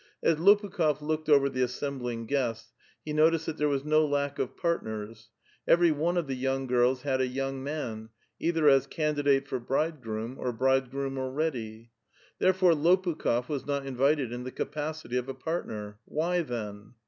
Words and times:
As 0.23 0.37
L())>ukhuf 0.37 0.99
looked 0.99 1.29
over 1.29 1.47
the 1.47 1.61
assembling 1.61 2.25
guests, 2.25 2.73
he 3.05 3.13
noliciMl 3.13 3.33
ihat 3.53 3.57
there 3.57 3.69
was 3.69 3.85
no 3.85 4.03
lack 4.03 4.39
of 4.39 4.57
partners 4.57 5.29
(Jcavalyer); 5.29 5.61
every 5.73 5.91
one 5.91 6.25
()(the 6.25 6.33
young 6.33 6.65
girls 6.65 7.03
had 7.03 7.21
a 7.21 7.27
young 7.27 7.63
man, 7.63 8.09
either 8.39 8.67
as 8.67 8.87
can<li<hile 8.87 9.51
lor 9.51 9.59
bridegroom 9.59 10.37
or 10.39 10.51
bridegroom 10.53 11.19
already. 11.19 11.91
Therefore 12.39 12.71
I^jl>ukli6f 12.71 13.47
was 13.47 13.67
not 13.67 13.85
invited 13.85 14.31
in 14.33 14.43
the 14.43 14.49
capacity 14.51 15.17
of 15.17 15.29
a 15.29 15.35
partner; 15.35 15.99
why, 16.05 16.41
then? 16.41 16.95